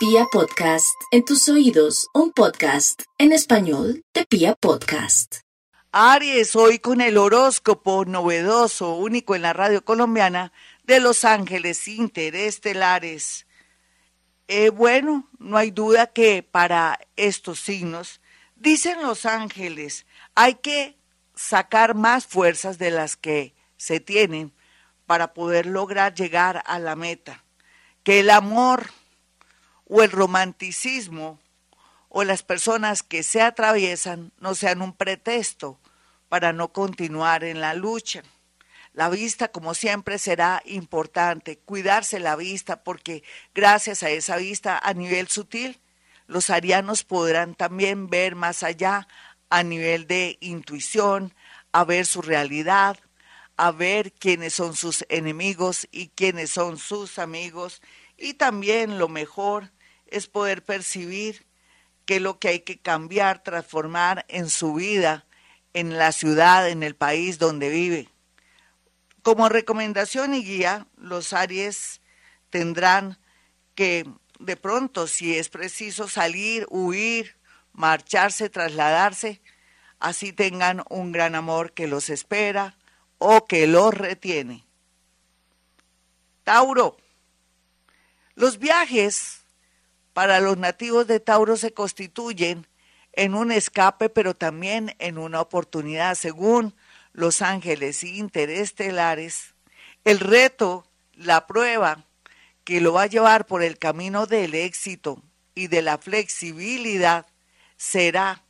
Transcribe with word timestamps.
Pia 0.00 0.24
Podcast, 0.32 0.98
en 1.10 1.26
tus 1.26 1.46
oídos, 1.50 2.08
un 2.14 2.32
podcast 2.32 3.02
en 3.18 3.32
español 3.32 4.02
de 4.14 4.24
Pia 4.24 4.54
Podcast. 4.54 5.40
Aries, 5.92 6.56
hoy 6.56 6.78
con 6.78 7.02
el 7.02 7.18
horóscopo 7.18 8.06
novedoso, 8.06 8.94
único 8.94 9.34
en 9.34 9.42
la 9.42 9.52
radio 9.52 9.84
colombiana, 9.84 10.54
de 10.84 11.00
Los 11.00 11.26
Ángeles 11.26 11.86
Interestelares. 11.86 13.46
Eh, 14.48 14.70
bueno, 14.70 15.28
no 15.38 15.58
hay 15.58 15.70
duda 15.70 16.06
que 16.06 16.42
para 16.42 16.98
estos 17.16 17.60
signos, 17.60 18.22
dicen 18.56 19.02
los 19.02 19.26
ángeles, 19.26 20.06
hay 20.34 20.54
que 20.54 20.96
sacar 21.34 21.94
más 21.94 22.26
fuerzas 22.26 22.78
de 22.78 22.90
las 22.90 23.18
que 23.18 23.54
se 23.76 24.00
tienen 24.00 24.54
para 25.04 25.34
poder 25.34 25.66
lograr 25.66 26.14
llegar 26.14 26.62
a 26.64 26.78
la 26.78 26.96
meta. 26.96 27.44
Que 28.02 28.20
el 28.20 28.30
amor 28.30 28.88
o 29.90 30.02
el 30.02 30.10
romanticismo 30.12 31.40
o 32.08 32.24
las 32.24 32.42
personas 32.42 33.02
que 33.02 33.22
se 33.22 33.42
atraviesan 33.42 34.32
no 34.38 34.54
sean 34.54 34.82
un 34.82 34.92
pretexto 34.92 35.80
para 36.28 36.52
no 36.52 36.72
continuar 36.72 37.42
en 37.42 37.60
la 37.60 37.74
lucha. 37.74 38.22
La 38.92 39.08
vista, 39.08 39.48
como 39.48 39.74
siempre, 39.74 40.18
será 40.18 40.62
importante, 40.64 41.58
cuidarse 41.58 42.20
la 42.20 42.36
vista, 42.36 42.82
porque 42.82 43.22
gracias 43.54 44.02
a 44.02 44.10
esa 44.10 44.36
vista 44.36 44.78
a 44.78 44.94
nivel 44.94 45.28
sutil, 45.28 45.80
los 46.26 46.50
arianos 46.50 47.04
podrán 47.04 47.54
también 47.54 48.08
ver 48.08 48.36
más 48.36 48.62
allá 48.62 49.08
a 49.48 49.62
nivel 49.64 50.06
de 50.06 50.38
intuición, 50.40 51.34
a 51.72 51.84
ver 51.84 52.06
su 52.06 52.22
realidad, 52.22 52.96
a 53.56 53.72
ver 53.72 54.12
quiénes 54.12 54.54
son 54.54 54.74
sus 54.74 55.04
enemigos 55.08 55.88
y 55.90 56.08
quiénes 56.08 56.50
son 56.50 56.78
sus 56.78 57.18
amigos, 57.18 57.82
y 58.16 58.34
también 58.34 58.98
lo 58.98 59.08
mejor 59.08 59.72
es 60.10 60.26
poder 60.26 60.64
percibir 60.64 61.46
que 62.04 62.20
lo 62.20 62.38
que 62.38 62.48
hay 62.48 62.60
que 62.60 62.78
cambiar, 62.78 63.42
transformar 63.42 64.24
en 64.28 64.50
su 64.50 64.74
vida, 64.74 65.26
en 65.74 65.96
la 65.96 66.12
ciudad, 66.12 66.68
en 66.68 66.82
el 66.82 66.96
país 66.96 67.38
donde 67.38 67.68
vive. 67.68 68.08
Como 69.22 69.48
recomendación 69.48 70.34
y 70.34 70.44
guía, 70.44 70.86
los 70.96 71.32
Aries 71.32 72.00
tendrán 72.50 73.18
que 73.74 74.04
de 74.40 74.56
pronto, 74.56 75.06
si 75.06 75.36
es 75.36 75.50
preciso 75.50 76.08
salir, 76.08 76.66
huir, 76.70 77.36
marcharse, 77.72 78.48
trasladarse, 78.48 79.42
así 79.98 80.32
tengan 80.32 80.82
un 80.88 81.12
gran 81.12 81.34
amor 81.34 81.72
que 81.72 81.86
los 81.86 82.08
espera 82.08 82.76
o 83.18 83.46
que 83.46 83.66
los 83.66 83.92
retiene. 83.92 84.64
Tauro. 86.42 86.96
Los 88.34 88.58
viajes 88.58 89.39
para 90.12 90.40
los 90.40 90.58
nativos 90.58 91.06
de 91.06 91.20
Tauro 91.20 91.56
se 91.56 91.72
constituyen 91.72 92.66
en 93.12 93.34
un 93.34 93.52
escape, 93.52 94.08
pero 94.08 94.34
también 94.34 94.94
en 94.98 95.18
una 95.18 95.40
oportunidad, 95.40 96.14
según 96.14 96.74
los 97.12 97.42
ángeles 97.42 98.04
interestelares. 98.04 99.54
El 100.04 100.20
reto, 100.20 100.86
la 101.14 101.46
prueba 101.46 102.04
que 102.64 102.80
lo 102.80 102.92
va 102.92 103.02
a 103.02 103.06
llevar 103.06 103.46
por 103.46 103.62
el 103.62 103.78
camino 103.78 104.26
del 104.26 104.54
éxito 104.54 105.22
y 105.54 105.66
de 105.66 105.82
la 105.82 105.98
flexibilidad 105.98 107.26
será 107.76 108.42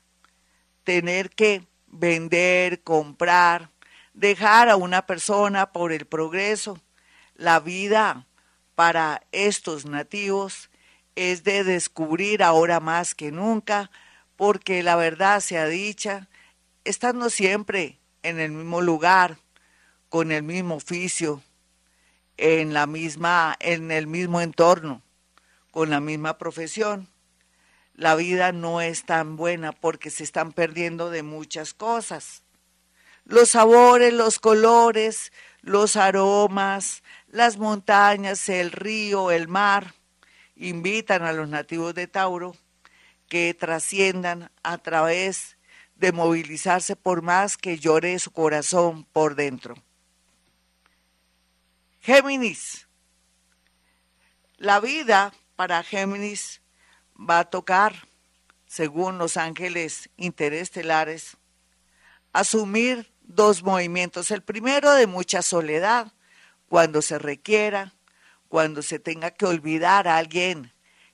tener 0.84 1.30
que 1.30 1.66
vender, 1.86 2.82
comprar, 2.82 3.70
dejar 4.12 4.68
a 4.68 4.76
una 4.76 5.06
persona 5.06 5.72
por 5.72 5.92
el 5.92 6.06
progreso. 6.06 6.78
La 7.34 7.60
vida 7.60 8.26
para 8.74 9.22
estos 9.32 9.86
nativos 9.86 10.69
es 11.20 11.44
de 11.44 11.64
descubrir 11.64 12.42
ahora 12.42 12.80
más 12.80 13.14
que 13.14 13.30
nunca, 13.30 13.90
porque 14.36 14.82
la 14.82 14.96
verdad 14.96 15.40
sea 15.40 15.66
dicha, 15.66 16.28
estando 16.84 17.28
siempre 17.28 17.98
en 18.22 18.40
el 18.40 18.52
mismo 18.52 18.80
lugar, 18.80 19.36
con 20.08 20.32
el 20.32 20.42
mismo 20.42 20.76
oficio, 20.76 21.42
en 22.38 22.72
la 22.72 22.86
misma, 22.86 23.54
en 23.60 23.90
el 23.90 24.06
mismo 24.06 24.40
entorno, 24.40 25.02
con 25.70 25.90
la 25.90 26.00
misma 26.00 26.38
profesión. 26.38 27.06
La 27.92 28.14
vida 28.14 28.52
no 28.52 28.80
es 28.80 29.04
tan 29.04 29.36
buena 29.36 29.72
porque 29.72 30.08
se 30.08 30.24
están 30.24 30.52
perdiendo 30.52 31.10
de 31.10 31.22
muchas 31.22 31.74
cosas. 31.74 32.44
Los 33.26 33.50
sabores, 33.50 34.14
los 34.14 34.38
colores, 34.38 35.32
los 35.60 35.96
aromas, 35.96 37.02
las 37.28 37.58
montañas, 37.58 38.48
el 38.48 38.72
río, 38.72 39.30
el 39.30 39.48
mar 39.48 39.99
invitan 40.60 41.22
a 41.22 41.32
los 41.32 41.48
nativos 41.48 41.94
de 41.94 42.06
Tauro 42.06 42.54
que 43.28 43.54
trasciendan 43.54 44.50
a 44.62 44.78
través 44.78 45.56
de 45.96 46.12
movilizarse 46.12 46.96
por 46.96 47.22
más 47.22 47.56
que 47.56 47.78
llore 47.78 48.18
su 48.18 48.30
corazón 48.30 49.04
por 49.04 49.34
dentro. 49.34 49.74
Géminis. 52.00 52.88
La 54.56 54.80
vida 54.80 55.32
para 55.56 55.82
Géminis 55.82 56.60
va 57.18 57.40
a 57.40 57.50
tocar, 57.50 58.08
según 58.66 59.18
los 59.18 59.36
ángeles 59.36 60.10
interestelares, 60.16 61.36
asumir 62.32 63.12
dos 63.22 63.62
movimientos. 63.62 64.30
El 64.30 64.42
primero 64.42 64.92
de 64.92 65.06
mucha 65.06 65.42
soledad, 65.42 66.12
cuando 66.68 67.02
se 67.02 67.18
requiera, 67.18 67.94
cuando 68.50 68.82
se 68.82 68.98
tenga 68.98 69.30
que 69.30 69.46
olvidar 69.46 70.08
a 70.08 70.16
alguien 70.16 70.72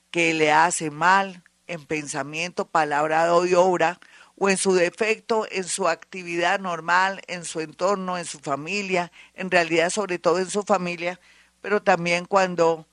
que 0.09 0.33
le 0.33 0.51
hace 0.51 0.89
mal 0.89 1.43
en 1.67 1.85
pensamiento, 1.85 2.67
palabra 2.67 3.29
y 3.47 3.53
obra, 3.53 3.99
o 4.39 4.49
en 4.49 4.57
su 4.57 4.73
defecto, 4.73 5.45
en 5.51 5.63
su 5.63 5.87
actividad 5.87 6.59
normal, 6.59 7.21
en 7.27 7.45
su 7.45 7.59
entorno, 7.59 8.17
en 8.17 8.25
su 8.25 8.39
familia, 8.39 9.11
en 9.35 9.51
realidad 9.51 9.91
sobre 9.91 10.17
todo 10.17 10.39
en 10.39 10.49
su 10.49 10.63
familia, 10.63 11.19
pero 11.61 11.83
también 11.83 12.25
cuando 12.25 12.87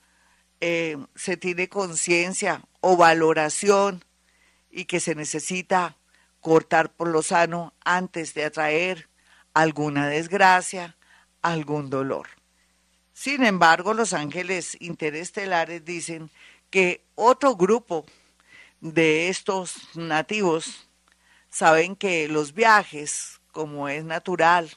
eh, 0.60 0.98
se 1.14 1.38
tiene 1.38 1.70
conciencia 1.70 2.60
o 2.82 2.98
valoración 2.98 4.04
y 4.70 4.84
que 4.84 5.00
se 5.00 5.14
necesita 5.14 5.96
cortar 6.40 6.92
por 6.92 7.08
lo 7.08 7.22
sano 7.22 7.72
antes 7.82 8.34
de 8.34 8.44
atraer 8.44 9.08
alguna 9.54 10.06
desgracia, 10.06 10.98
algún 11.40 11.88
dolor. 11.88 12.28
Sin 13.14 13.44
embargo, 13.44 13.94
los 13.94 14.12
ángeles 14.12 14.76
interestelares 14.80 15.84
dicen 15.84 16.30
que 16.68 17.04
otro 17.14 17.54
grupo 17.54 18.04
de 18.80 19.28
estos 19.28 19.76
nativos 19.94 20.88
saben 21.48 21.94
que 21.94 22.26
los 22.26 22.52
viajes, 22.52 23.40
como 23.52 23.88
es 23.88 24.04
natural, 24.04 24.68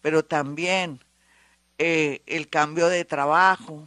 pero 0.00 0.24
también 0.24 1.04
eh, 1.76 2.22
el 2.24 2.48
cambio 2.48 2.88
de 2.88 3.04
trabajo 3.04 3.86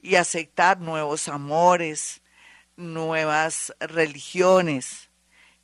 y 0.00 0.14
aceptar 0.14 0.80
nuevos 0.80 1.28
amores, 1.28 2.22
nuevas 2.76 3.74
religiones 3.78 5.10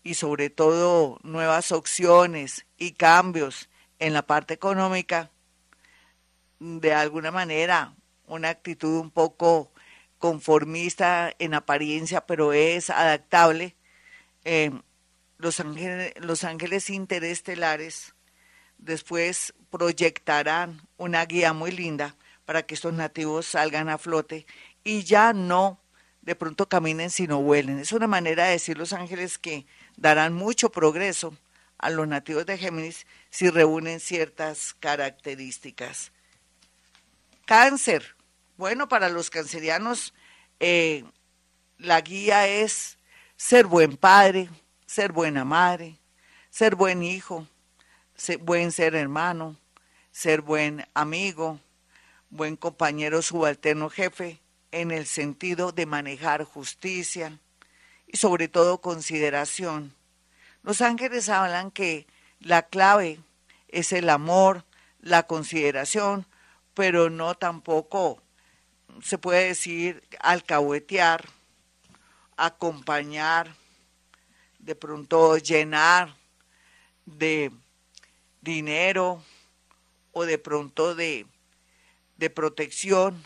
y 0.03 0.15
sobre 0.15 0.51
todo 0.51 1.19
nuevas 1.23 1.73
opciones 1.73 2.67
y 2.77 2.93
cambios 2.93 3.71
en 3.99 4.13
la 4.13 4.27
parte 4.27 4.53
económica, 4.53 5.31
de 6.65 6.95
alguna 6.95 7.31
manera 7.31 7.95
una 8.27 8.49
actitud 8.49 8.99
un 8.99 9.11
poco 9.11 9.71
conformista 10.19 11.31
en 11.39 11.53
apariencia, 11.53 12.25
pero 12.25 12.55
es 12.55 12.89
adaptable. 12.89 13.77
Eh, 14.45 14.71
los, 15.37 15.61
ángeles, 15.61 16.15
los 16.17 16.43
ángeles 16.43 16.89
interestelares 16.89 18.15
después 18.79 19.53
proyectarán 19.69 20.81
una 20.97 21.25
guía 21.27 21.53
muy 21.53 21.71
linda 21.71 22.17
para 22.47 22.63
que 22.63 22.75
estos 22.75 22.95
nativos 22.95 23.47
salgan 23.47 23.91
a 23.91 23.99
flote 23.99 24.47
y 24.85 25.05
ya 25.05 25.35
no 25.35 25.79
de 26.23 26.35
pronto 26.35 26.67
caminen 26.67 27.11
sino 27.11 27.43
vuelen. 27.43 27.79
Es 27.79 27.93
una 27.93 28.06
manera 28.06 28.47
de 28.47 28.53
decir 28.53 28.79
los 28.79 28.94
ángeles 28.94 29.37
que 29.37 29.67
darán 29.97 30.33
mucho 30.33 30.71
progreso 30.71 31.37
a 31.77 31.91
los 31.91 32.09
nativos 32.09 32.47
de 32.47 32.56
Géminis 32.56 33.06
si 33.29 33.50
reúnen 33.50 34.00
ciertas 34.00 34.75
características. 34.81 36.12
Cáncer. 37.46 38.17
Bueno, 38.56 38.88
para 38.88 39.08
los 39.08 39.31
cancerianos 39.31 40.14
eh, 40.61 41.05
la 41.79 42.00
guía 42.00 42.46
es 42.46 42.99
ser 43.37 43.67
buen 43.67 43.96
padre, 43.96 44.49
ser 44.87 45.12
buena 45.12 45.44
madre, 45.44 45.99
ser 46.50 46.76
buen 46.76 47.02
hijo, 47.02 47.46
ser 48.14 48.38
buen 48.38 48.73
ser 48.73 48.94
hermano, 48.94 49.56
ser 50.11 50.41
buen 50.41 50.87
amigo, 50.94 51.58
buen 52.31 52.56
compañero 52.56 53.23
subalterno 53.23 53.90
jefe, 53.90 54.40
en 54.70 54.90
el 54.90 55.06
sentido 55.06 55.73
de 55.73 55.87
manejar 55.87 56.44
justicia 56.44 57.38
y 58.06 58.17
sobre 58.17 58.49
todo 58.49 58.81
consideración. 58.81 59.94
Los 60.62 60.81
ángeles 60.81 61.29
hablan 61.29 61.70
que 61.70 62.06
la 62.40 62.62
clave 62.62 63.20
es 63.69 63.93
el 63.93 64.08
amor, 64.08 64.64
la 65.00 65.25
consideración, 65.25 66.26
pero 66.75 67.11
no 67.11 67.35
tampoco 67.37 68.21
se 69.03 69.19
puede 69.19 69.47
decir 69.49 70.03
alcahuetear 70.21 71.25
acompañar, 72.37 73.55
de 74.59 74.75
pronto 74.75 75.37
llenar 75.38 76.17
de 77.06 77.53
dinero 78.41 79.23
o 80.12 80.25
de 80.25 80.38
pronto 80.38 80.94
de, 80.94 81.26
de 82.17 82.31
protección 82.31 83.23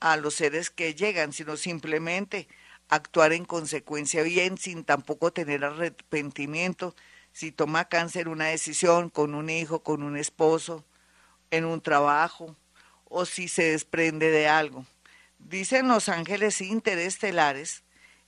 a 0.00 0.16
los 0.16 0.34
seres 0.34 0.70
que 0.70 0.94
llegan, 0.94 1.32
sino 1.32 1.56
simplemente 1.56 2.48
actuar 2.88 3.32
en 3.32 3.44
consecuencia 3.44 4.22
bien 4.22 4.58
sin 4.58 4.84
tampoco 4.84 5.32
tener 5.32 5.64
arrepentimiento. 5.64 6.94
Si 7.32 7.50
toma 7.50 7.88
cáncer 7.88 8.28
una 8.28 8.46
decisión 8.46 9.10
con 9.10 9.34
un 9.34 9.48
hijo, 9.48 9.82
con 9.82 10.02
un 10.02 10.16
esposo, 10.16 10.84
en 11.50 11.64
un 11.64 11.80
trabajo 11.80 12.56
o 13.12 13.26
si 13.26 13.48
se 13.48 13.72
desprende 13.72 14.30
de 14.30 14.48
algo. 14.48 14.86
Dicen 15.38 15.88
los 15.88 16.08
ángeles 16.08 16.60
interestelares 16.60 17.82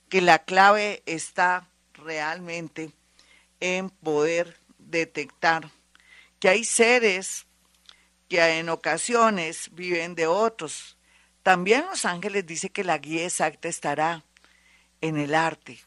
que 0.09 0.21
la 0.21 0.43
clave 0.45 1.01
está 1.05 1.67
realmente 1.93 2.91
en 3.59 3.89
poder 3.89 4.57
detectar 4.77 5.71
que 6.39 6.49
hay 6.49 6.63
seres 6.63 7.47
que 8.29 8.59
en 8.59 8.69
ocasiones 8.69 9.69
viven 9.73 10.13
de 10.15 10.27
otros. 10.27 10.97
También 11.41 11.85
los 11.89 12.05
ángeles 12.05 12.45
dicen 12.45 12.69
que 12.69 12.83
la 12.83 12.97
guía 12.97 13.25
exacta 13.25 13.67
estará 13.67 14.23
en 15.01 15.17
el 15.17 15.33
arte, 15.33 15.79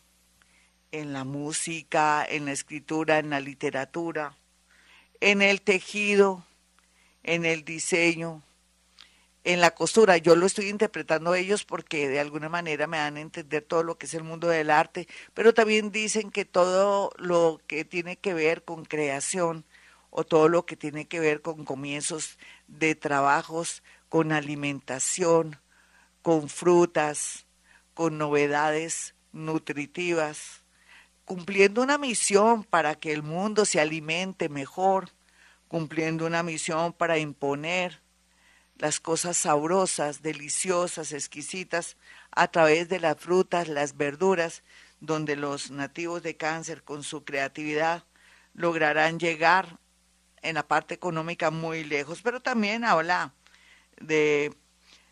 en 0.91 1.13
la 1.13 1.25
música, 1.25 2.27
en 2.29 2.47
la 2.47 2.53
escritura, 2.53 3.19
en 3.19 3.31
la 3.31 3.41
literatura, 3.41 4.37
en 5.21 5.43
el 5.43 5.61
tejido, 5.61 6.45
en 7.23 7.45
el 7.45 7.65
diseño, 7.65 8.43
en 9.49 9.63
la 9.63 9.71
costura. 9.71 10.19
Yo 10.19 10.37
lo 10.37 10.45
estoy 10.45 10.69
interpretando 10.69 11.35
ellos 11.35 11.65
porque 11.65 12.07
de 12.07 12.21
alguna 12.21 12.51
manera 12.51 12.87
me 12.87 12.99
dan 12.99 13.17
a 13.17 13.21
entender 13.21 13.63
todo 13.63 13.83
lo 13.83 13.97
que 13.97 14.05
es 14.05 14.13
el 14.13 14.23
mundo 14.23 14.49
del 14.49 14.71
arte, 14.71 15.09
pero 15.33 15.55
también 15.55 15.91
dicen 15.91 16.31
que 16.31 16.45
todo 16.45 17.11
lo 17.17 17.59
que 17.67 17.87
tiene 17.87 18.17
que 18.19 18.35
ver 18.35 18.63
con 18.63 18.85
creación 18.85 19.65
o 20.11 20.25
todo 20.25 20.51
lo 20.51 20.67
que 20.67 20.77
tiene 20.77 21.09
que 21.09 21.19
ver 21.19 21.41
con 21.41 21.65
comienzos 21.65 22.39
de 22.67 22.95
trabajos, 22.95 23.83
con 24.11 24.33
alimentación, 24.33 25.59
con 26.21 26.51
frutas, 26.51 27.47
con 27.95 28.19
novedades 28.19 29.15
nutritivas, 29.33 30.63
cumpliendo 31.25 31.81
una 31.81 31.97
misión 31.97 32.65
para 32.65 32.97
que 32.97 33.13
el 33.13 33.23
mundo 33.23 33.65
se 33.65 33.81
alimente 33.81 34.51
mejor, 34.51 35.09
cumpliendo 35.69 36.27
una 36.27 36.43
misión 36.43 36.93
para 36.93 37.17
imponer 37.17 38.03
las 38.79 39.01
cosas 39.01 39.37
sabrosas, 39.37 40.23
deliciosas, 40.23 41.13
exquisitas, 41.13 41.97
a 42.31 42.49
través 42.49 42.89
de 42.89 43.01
las 43.01 43.17
frutas, 43.17 43.69
las 43.69 43.97
verduras, 43.97 44.63
donde 45.01 45.37
los 45.37 45.71
nativos 45.71 46.23
de 46.23 46.37
cáncer 46.37 46.83
con 46.83 47.03
su 47.03 47.25
creatividad 47.25 48.05
lograrán 48.55 49.19
llegar 49.19 49.79
en 50.43 50.55
la 50.55 50.67
parte 50.67 50.95
económica 50.95 51.51
muy 51.51 51.85
lejos, 51.85 52.23
pero 52.23 52.41
también 52.41 52.85
habla 52.85 53.35
de 54.01 54.55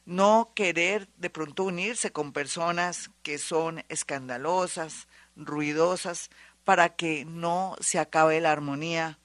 no 0.04 0.52
querer 0.54 1.08
de 1.16 1.30
pronto 1.30 1.64
unirse 1.64 2.12
con 2.12 2.32
personas 2.32 3.10
que 3.22 3.38
son 3.38 3.84
escandalosas, 3.88 5.08
ruidosas, 5.34 6.30
para 6.64 6.90
que 6.96 7.24
no 7.24 7.76
se 7.80 7.98
acabe 7.98 8.40
la 8.40 8.52
armonía 8.52 9.19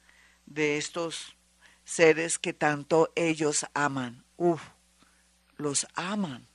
de 0.45 0.77
estos 0.77 1.35
seres 1.83 2.39
que 2.39 2.53
tanto 2.53 3.11
ellos 3.15 3.65
aman. 3.73 4.23
Uf, 4.43 4.59
los 5.57 5.85
aman. 5.93 6.47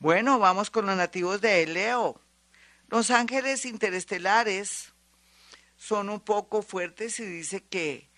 Bueno, 0.00 0.40
vamos 0.40 0.70
con 0.70 0.86
los 0.86 0.96
nativos 0.96 1.40
de 1.40 1.64
Leo. 1.64 2.20
Los 2.88 3.12
ángeles 3.12 3.64
interestelares 3.64 4.92
son 5.76 6.08
un 6.08 6.18
poco 6.18 6.62
fuertes 6.62 7.20
y 7.20 7.26
dice 7.26 7.62
que 7.62 8.10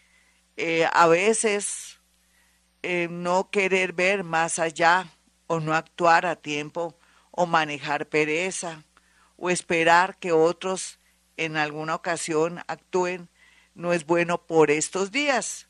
eh, 0.56 0.88
a 0.90 1.06
veces 1.06 2.00
eh, 2.82 3.08
no 3.10 3.50
querer 3.50 3.92
ver 3.92 4.24
más 4.24 4.58
allá 4.58 5.06
o 5.48 5.60
no 5.60 5.74
actuar 5.74 6.24
a 6.24 6.36
tiempo 6.36 6.98
o 7.30 7.44
manejar 7.44 8.08
pereza 8.08 8.84
o 9.36 9.50
esperar 9.50 10.16
que 10.16 10.32
otros 10.32 10.98
en 11.36 11.58
alguna 11.58 11.94
ocasión 11.94 12.62
actúen 12.68 13.28
no 13.74 13.92
es 13.92 14.06
bueno 14.06 14.46
por 14.46 14.70
estos 14.70 15.12
días. 15.12 15.68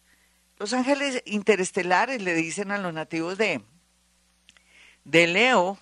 Los 0.62 0.75
ángeles 0.75 1.25
interestelares 1.26 2.23
le 2.23 2.35
dicen 2.35 2.70
a 2.70 2.79
los 2.79 2.94
nativos 2.94 3.37
de, 3.37 3.62
de 5.03 5.26
Leo 5.26 5.76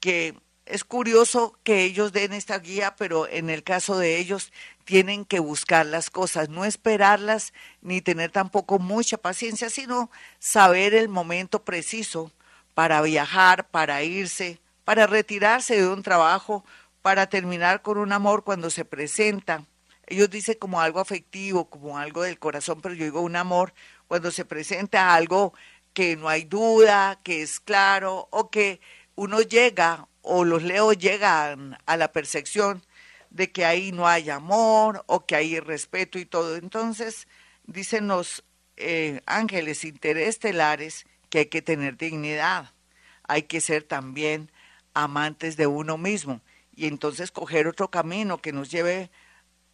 que 0.00 0.34
es 0.66 0.82
curioso 0.82 1.56
que 1.62 1.84
ellos 1.84 2.12
den 2.12 2.32
esta 2.32 2.58
guía, 2.58 2.96
pero 2.96 3.28
en 3.28 3.48
el 3.48 3.62
caso 3.62 3.96
de 3.96 4.18
ellos 4.18 4.52
tienen 4.84 5.24
que 5.24 5.38
buscar 5.38 5.86
las 5.86 6.10
cosas, 6.10 6.48
no 6.48 6.64
esperarlas 6.64 7.52
ni 7.80 8.00
tener 8.00 8.32
tampoco 8.32 8.80
mucha 8.80 9.18
paciencia, 9.18 9.70
sino 9.70 10.10
saber 10.40 10.94
el 10.94 11.08
momento 11.08 11.62
preciso 11.62 12.32
para 12.74 13.02
viajar, 13.02 13.68
para 13.68 14.02
irse, 14.02 14.58
para 14.84 15.06
retirarse 15.06 15.80
de 15.80 15.86
un 15.86 16.02
trabajo, 16.02 16.64
para 17.02 17.28
terminar 17.28 17.82
con 17.82 17.98
un 17.98 18.10
amor 18.10 18.42
cuando 18.42 18.68
se 18.68 18.84
presenta. 18.84 19.64
Ellos 20.08 20.28
dicen 20.28 20.56
como 20.58 20.80
algo 20.80 21.00
afectivo, 21.00 21.70
como 21.70 21.98
algo 21.98 22.22
del 22.22 22.38
corazón, 22.38 22.80
pero 22.82 22.94
yo 22.94 23.04
digo 23.04 23.20
un 23.20 23.36
amor 23.36 23.72
cuando 24.12 24.30
se 24.30 24.44
presenta 24.44 25.14
algo 25.14 25.54
que 25.94 26.16
no 26.16 26.28
hay 26.28 26.44
duda, 26.44 27.18
que 27.24 27.40
es 27.40 27.60
claro, 27.60 28.28
o 28.30 28.50
que 28.50 28.78
uno 29.14 29.40
llega, 29.40 30.06
o 30.20 30.44
los 30.44 30.62
leos 30.62 30.98
llegan 30.98 31.78
a 31.86 31.96
la 31.96 32.12
percepción 32.12 32.84
de 33.30 33.50
que 33.50 33.64
ahí 33.64 33.90
no 33.90 34.06
hay 34.06 34.28
amor 34.28 35.02
o 35.06 35.24
que 35.24 35.34
hay 35.34 35.58
respeto 35.60 36.18
y 36.18 36.26
todo. 36.26 36.56
Entonces, 36.56 37.26
dicen 37.64 38.06
los 38.06 38.44
eh, 38.76 39.22
ángeles 39.24 39.82
interestelares 39.82 41.06
que 41.30 41.38
hay 41.38 41.46
que 41.46 41.62
tener 41.62 41.96
dignidad, 41.96 42.74
hay 43.22 43.44
que 43.44 43.62
ser 43.62 43.82
también 43.82 44.52
amantes 44.92 45.56
de 45.56 45.66
uno 45.66 45.96
mismo 45.96 46.42
y 46.76 46.86
entonces 46.86 47.30
coger 47.30 47.66
otro 47.66 47.90
camino 47.90 48.42
que 48.42 48.52
nos 48.52 48.70
lleve 48.70 49.10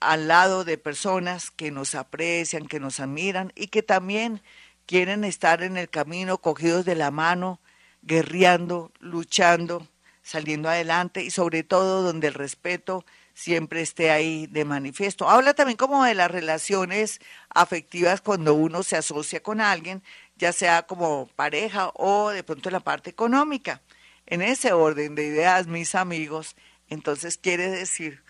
al 0.01 0.29
lado 0.29 0.65
de 0.65 0.79
personas 0.79 1.51
que 1.51 1.71
nos 1.71 1.95
aprecian, 1.95 2.67
que 2.67 2.81
nos 2.81 3.01
admiran 3.01 3.53
y 3.55 3.69
que 3.69 3.83
también 3.83 4.43
quieren 4.87 5.25
estar 5.25 5.63
en 5.63 5.77
el 5.77 5.89
camino 5.89 6.39
cogidos 6.39 6.85
de 6.85 6.95
la 6.95 7.11
mano, 7.11 7.61
guerreando, 8.03 8.93
luchando, 9.01 9.87
saliendo 10.23 10.69
adelante 10.69 11.23
y 11.23 11.31
sobre 11.31 11.63
todo 11.63 12.03
donde 12.03 12.29
el 12.29 12.35
respeto 12.35 13.05
siempre 13.35 13.83
esté 13.83 14.11
ahí 14.11 14.47
de 14.47 14.65
manifiesto. 14.65 15.29
Habla 15.29 15.55
también 15.55 15.77
como 15.77 16.05
de 16.05 16.15
las 16.15 16.31
relaciones 16.31 17.21
afectivas 17.51 18.21
cuando 18.21 18.55
uno 18.55 18.83
se 18.83 18.97
asocia 18.97 19.43
con 19.43 19.61
alguien, 19.61 20.03
ya 20.37 20.53
sea 20.53 20.83
como 20.83 21.29
pareja 21.37 21.91
o 21.95 22.31
de 22.31 22.43
pronto 22.43 22.69
en 22.69 22.73
la 22.75 22.81
parte 22.81 23.11
económica. 23.11 23.81
En 24.27 24.43
ese 24.43 24.73
orden 24.73 25.15
de 25.15 25.25
ideas, 25.25 25.67
mis 25.67 25.95
amigos, 25.95 26.57
entonces 26.89 27.39
quiere 27.39 27.71
decir 27.71 28.23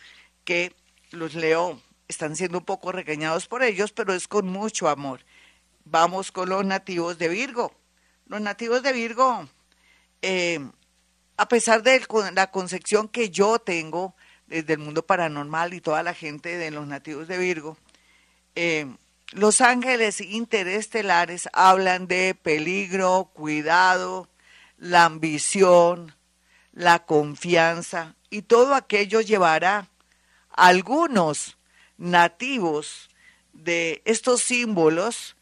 que 0.45 0.75
los 1.11 1.35
Leo 1.35 1.81
están 2.09 2.37
siendo 2.37 2.59
un 2.59 2.65
poco 2.65 2.93
regañados 2.93 3.47
por 3.47 3.63
ellos, 3.63 3.93
pero 3.93 4.15
es 4.15 4.29
con 4.29 4.49
mucho 4.49 4.89
amor. 4.89 5.21
Vamos 5.85 6.33
con 6.33 6.49
los 6.49 6.65
nativos 6.65 7.19
de 7.19 7.29
Virgo. 7.29 7.73
Los 8.27 8.41
nativos 8.41 8.83
de 8.83 8.93
Virgo, 8.93 9.49
eh, 10.23 10.61
a 11.37 11.49
pesar 11.49 11.83
de 11.83 12.03
la 12.35 12.51
concepción 12.51 13.09
que 13.09 13.31
yo 13.31 13.59
tengo 13.59 14.15
desde 14.47 14.75
el 14.75 14.79
mundo 14.79 15.05
paranormal 15.05 15.75
y 15.75 15.81
toda 15.81 16.03
la 16.03 16.15
gente 16.15 16.57
de 16.57 16.71
los 16.71 16.87
nativos 16.87 17.29
de 17.29 17.39
Virgo, 17.39 17.79
eh, 18.55 18.87
los 19.33 19.61
ángeles 19.61 20.21
interestelares 20.21 21.49
hablan 21.53 22.07
de 22.07 22.35
peligro, 22.35 23.31
cuidado, 23.35 24.29
la 24.79 25.05
ambición, 25.05 26.15
la 26.73 27.05
confianza 27.05 28.15
y 28.31 28.43
todo 28.43 28.75
aquello 28.75 29.21
llevará 29.21 29.89
algunos 30.59 31.57
nativos 31.99 33.11
de 33.53 34.03
estos 34.05 34.43
símbolos 34.43 35.37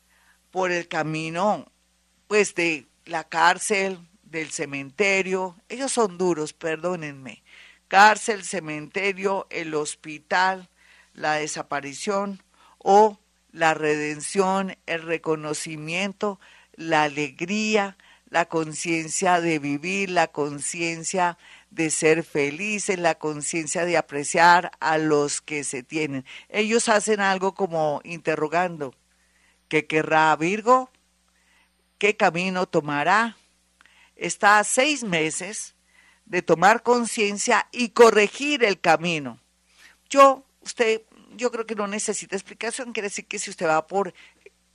por 0.51 0.71
el 0.71 0.89
camino 0.89 1.67
pues 2.29 2.55
de 2.55 2.87
la 3.07 3.25
cárcel, 3.25 3.99
del 4.25 4.51
cementerio, 4.51 5.57
ellos 5.69 5.93
son 5.93 6.19
duros, 6.19 6.53
perdónenme, 6.53 7.43
cárcel, 7.89 8.45
cementerio, 8.45 9.47
el 9.51 9.75
hospital, 9.75 10.69
la 11.15 11.35
desaparición 11.35 12.43
o 12.79 13.19
la 13.53 13.73
redención, 13.73 14.77
el 14.85 15.03
reconocimiento, 15.03 16.39
la 16.75 17.05
alegría, 17.05 17.97
la 18.29 18.47
conciencia 18.47 19.41
de 19.41 19.59
vivir, 19.61 20.11
la 20.11 20.27
conciencia 20.27 21.39
de 21.77 21.91
ser 21.91 22.25
felices, 22.25 22.99
la 22.99 23.17
conciencia 23.17 23.85
de 23.85 23.99
apreciar 23.99 24.71
a 24.81 24.97
los 24.97 25.43
que 25.43 25.63
se 25.63 25.83
tienen. 25.83 26.25
Ellos 26.49 26.89
hacen 26.89 27.21
algo 27.21 27.55
como 27.55 28.01
interrogando, 28.03 28.95
¿qué 29.69 29.87
querrá 29.87 30.35
Virgo? 30.37 30.91
¿Qué 31.99 32.17
camino 32.17 32.67
tomará? 32.67 33.37
Está 34.17 34.59
a 34.59 34.65
seis 34.65 35.05
meses 35.05 35.75
de 36.25 36.41
tomar 36.41 36.83
conciencia 36.83 37.69
y 37.73 37.91
corregir 37.91 38.65
el 38.65 38.81
camino. 38.81 39.39
Yo, 40.09 40.47
usted, 40.63 41.03
yo 41.37 41.51
creo 41.51 41.67
que 41.67 41.75
no 41.75 41.87
necesita 41.87 42.37
explicación, 42.37 42.95
quiere 42.95 43.09
decir 43.09 43.27
que 43.27 43.39
si 43.39 43.51
usted 43.51 43.67
va 43.67 43.87
por 43.87 44.15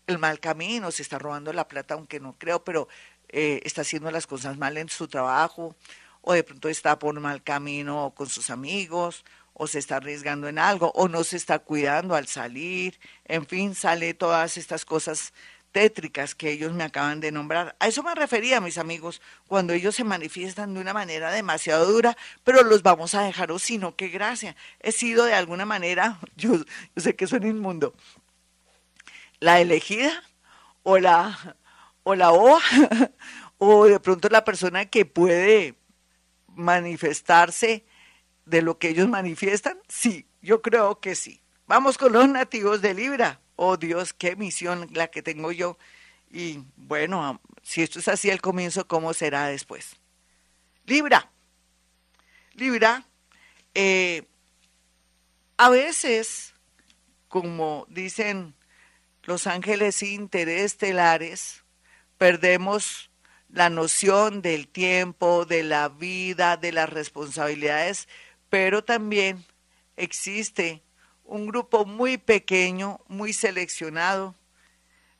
el 0.05 0.19
mal 0.19 0.39
camino, 0.39 0.91
se 0.91 1.01
está 1.01 1.17
robando 1.17 1.51
la 1.51 1.67
plata, 1.67 1.95
aunque 1.95 2.19
no 2.19 2.37
creo, 2.37 2.63
pero 2.63 2.87
eh, 3.29 3.59
está 3.63 3.81
haciendo 3.81 4.11
las 4.11 4.27
cosas 4.27 4.59
mal 4.59 4.77
en 4.77 4.87
su 4.89 5.07
trabajo, 5.07 5.75
o 6.21 6.33
de 6.33 6.43
pronto 6.43 6.69
está 6.69 6.99
por 6.99 7.19
mal 7.19 7.43
camino 7.43 8.13
con 8.15 8.29
sus 8.29 8.49
amigos, 8.49 9.25
o 9.53 9.67
se 9.67 9.79
está 9.79 9.97
arriesgando 9.97 10.47
en 10.47 10.59
algo, 10.59 10.91
o 10.95 11.07
no 11.07 11.23
se 11.23 11.37
está 11.37 11.59
cuidando 11.59 12.15
al 12.15 12.27
salir, 12.27 12.99
en 13.25 13.45
fin, 13.45 13.75
sale 13.75 14.13
todas 14.13 14.57
estas 14.57 14.85
cosas 14.85 15.33
tétricas 15.71 16.35
que 16.35 16.51
ellos 16.51 16.73
me 16.73 16.83
acaban 16.83 17.19
de 17.19 17.31
nombrar. 17.31 17.75
A 17.79 17.87
eso 17.87 18.03
me 18.03 18.13
refería, 18.15 18.61
mis 18.61 18.77
amigos, 18.77 19.21
cuando 19.47 19.73
ellos 19.73 19.95
se 19.95 20.03
manifiestan 20.03 20.73
de 20.73 20.81
una 20.81 20.93
manera 20.93 21.31
demasiado 21.31 21.85
dura, 21.85 22.17
pero 22.43 22.63
los 22.63 22.83
vamos 22.83 23.15
a 23.15 23.23
dejar 23.23 23.51
o 23.51 23.59
sino 23.59 23.95
qué 23.95 24.09
gracia. 24.09 24.55
He 24.79 24.91
sido 24.91 25.25
de 25.25 25.33
alguna 25.33 25.65
manera, 25.65 26.19
yo, 26.35 26.53
sé 26.97 27.15
que 27.15 27.27
suena 27.27 27.47
inmundo, 27.47 27.93
la 29.39 29.59
elegida 29.59 30.23
o 30.83 30.97
la 30.99 31.55
o 32.03 32.15
la 32.15 32.31
O 32.31 32.59
o 33.57 33.85
de 33.85 33.99
pronto 33.99 34.27
la 34.29 34.43
persona 34.43 34.85
que 34.85 35.05
puede 35.05 35.75
manifestarse 36.55 37.85
de 38.45 38.61
lo 38.61 38.77
que 38.77 38.89
ellos 38.89 39.07
manifiestan? 39.07 39.79
Sí, 39.87 40.25
yo 40.41 40.61
creo 40.61 40.99
que 40.99 41.15
sí. 41.15 41.41
Vamos 41.67 41.97
con 41.97 42.11
los 42.11 42.27
nativos 42.27 42.81
de 42.81 42.93
Libra. 42.93 43.39
Oh 43.55 43.77
Dios, 43.77 44.13
qué 44.13 44.35
misión 44.35 44.89
la 44.91 45.07
que 45.07 45.21
tengo 45.21 45.51
yo. 45.51 45.77
Y 46.29 46.63
bueno, 46.75 47.39
si 47.61 47.81
esto 47.81 47.99
es 47.99 48.07
así 48.07 48.31
al 48.31 48.41
comienzo, 48.41 48.87
¿cómo 48.87 49.13
será 49.13 49.47
después? 49.47 49.95
Libra. 50.85 51.31
Libra, 52.53 53.05
eh, 53.73 54.27
a 55.57 55.69
veces, 55.69 56.53
como 57.27 57.85
dicen 57.89 58.55
los 59.23 59.47
ángeles 59.47 60.01
interestelares, 60.01 61.63
perdemos 62.17 63.10
la 63.51 63.69
noción 63.69 64.41
del 64.41 64.67
tiempo, 64.67 65.45
de 65.45 65.63
la 65.63 65.89
vida, 65.89 66.57
de 66.57 66.71
las 66.71 66.89
responsabilidades, 66.89 68.07
pero 68.49 68.83
también 68.83 69.45
existe 69.97 70.81
un 71.23 71.47
grupo 71.47 71.85
muy 71.85 72.17
pequeño, 72.17 72.99
muy 73.07 73.33
seleccionado 73.33 74.35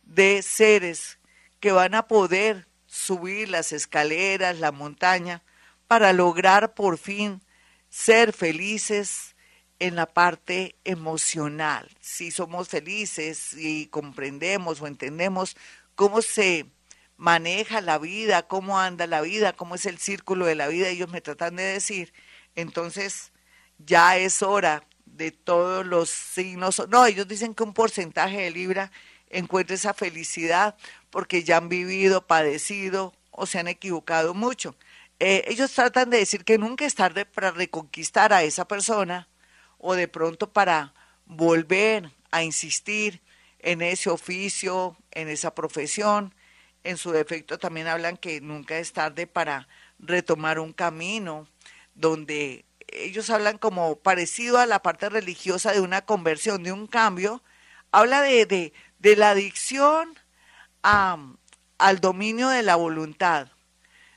de 0.04 0.42
seres 0.42 1.20
que 1.60 1.72
van 1.72 1.96
a 1.96 2.08
poder 2.08 2.68
subir 2.86 3.50
las 3.50 3.72
escaleras, 3.72 4.60
la 4.60 4.72
montaña, 4.72 5.44
para 5.88 6.14
lograr 6.14 6.74
por 6.74 6.98
fin 6.98 7.42
ser 7.90 8.34
felices 8.34 9.36
en 9.80 9.96
la 9.96 10.06
parte 10.06 10.76
emocional. 10.84 11.90
Si 12.00 12.32
somos 12.32 12.70
felices 12.70 13.54
y 13.54 13.88
comprendemos 13.88 14.82
o 14.82 14.88
entendemos 14.88 15.58
cómo 15.96 16.22
se 16.22 16.66
maneja 17.22 17.82
la 17.82 18.00
vida, 18.00 18.48
cómo 18.48 18.80
anda 18.80 19.06
la 19.06 19.22
vida, 19.22 19.54
cómo 19.54 19.76
es 19.76 19.86
el 19.86 20.00
círculo 20.00 20.48
de 20.48 20.56
la 20.56 20.68
vida, 20.68 20.88
ellos 20.88 21.12
me 21.12 21.22
tratan 21.22 21.56
de 21.56 21.62
decir, 21.62 22.14
entonces 22.56 23.32
ya 23.78 24.18
es 24.18 24.42
hora 24.42 24.88
de 25.06 25.30
todos 25.30 25.86
los 25.86 26.10
signos. 26.10 26.82
No, 26.90 27.06
ellos 27.06 27.28
dicen 27.28 27.54
que 27.54 27.62
un 27.62 27.76
porcentaje 27.76 28.42
de 28.42 28.50
Libra 28.50 28.92
encuentra 29.30 29.76
esa 29.76 29.94
felicidad 29.94 30.76
porque 31.12 31.44
ya 31.44 31.58
han 31.58 31.70
vivido, 31.70 32.26
padecido 32.26 33.14
o 33.30 33.46
se 33.46 33.60
han 33.60 33.68
equivocado 33.68 34.34
mucho. 34.34 34.76
Eh, 35.20 35.44
ellos 35.46 35.72
tratan 35.74 36.10
de 36.10 36.18
decir 36.18 36.44
que 36.44 36.58
nunca 36.58 36.86
es 36.86 36.96
tarde 36.96 37.28
para 37.28 37.52
reconquistar 37.52 38.34
a 38.34 38.42
esa 38.42 38.68
persona 38.68 39.30
o 39.78 39.94
de 39.94 40.08
pronto 40.08 40.52
para 40.52 40.96
volver 41.28 42.10
a 42.32 42.42
insistir 42.42 43.22
en 43.60 43.84
ese 43.84 44.10
oficio, 44.10 44.98
en 45.12 45.30
esa 45.30 45.54
profesión. 45.54 46.34
En 46.84 46.98
su 46.98 47.12
defecto 47.12 47.60
también 47.60 47.88
hablan 47.88 48.18
que 48.18 48.42
nunca 48.42 48.78
es 48.78 48.94
tarde 48.94 49.28
para 49.28 49.68
retomar 50.00 50.60
un 50.60 50.74
camino 50.74 51.48
donde 51.94 52.66
ellos 52.88 53.30
hablan 53.30 53.58
como 53.58 53.98
parecido 53.98 54.58
a 54.58 54.66
la 54.66 54.82
parte 54.82 55.10
religiosa 55.10 55.72
de 55.72 55.82
una 55.82 56.02
conversión, 56.06 56.64
de 56.64 56.72
un 56.72 56.88
cambio, 56.88 57.44
habla 57.92 58.22
de, 58.22 58.46
de, 58.46 58.74
de 59.00 59.16
la 59.16 59.32
adicción 59.32 60.18
a, 60.84 61.18
al 61.78 62.00
dominio 62.00 62.50
de 62.50 62.64
la 62.64 62.76
voluntad, 62.76 63.50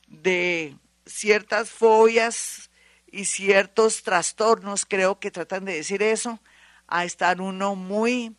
de 0.07 0.77
ciertas 1.07 1.71
fobias 1.71 2.71
y 3.11 3.27
ciertos 3.27 4.03
trastornos, 4.03 4.87
creo 4.87 5.21
que 5.21 5.31
tratan 5.31 5.65
de 5.65 5.75
decir 5.75 6.03
eso, 6.03 6.41
a 6.87 7.05
estar 7.05 7.41
uno 7.41 7.75
muy, 7.75 8.35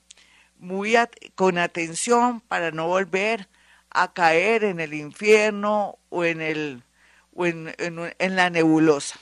muy 0.57 0.95
con 1.35 1.57
atención 1.57 2.41
para 2.41 2.71
no 2.71 2.87
volver 2.87 3.47
a 4.01 4.13
caer 4.13 4.63
en 4.63 4.79
el 4.79 4.93
infierno 4.93 5.97
o 6.09 6.23
en, 6.23 6.41
el, 6.41 6.83
o 7.33 7.45
en, 7.45 7.73
en 7.77 8.35
la 8.35 8.49
nebulosa. 8.49 9.19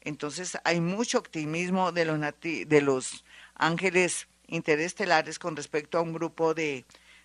Entonces 0.00 0.58
hay 0.64 0.80
mucho 0.80 1.18
optimismo 1.18 1.92
de 1.92 2.04
los, 2.04 2.20
de 2.40 2.80
los 2.82 3.24
ángeles 3.54 4.28
interestelares 4.46 5.38
con 5.38 5.56
respecto 5.56 5.98
a 5.98 6.02
un 6.02 6.12
grupo 6.12 6.54
de, 6.54 6.84